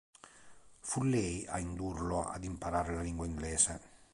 Fu 0.79 1.03
lei 1.03 1.45
a 1.47 1.59
indurlo 1.59 2.25
ad 2.27 2.43
imparare 2.43 2.95
la 2.95 3.03
lingua 3.03 3.27
inglese. 3.27 3.81